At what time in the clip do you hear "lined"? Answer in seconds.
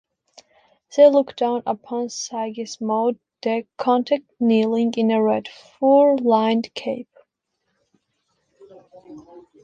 6.15-6.73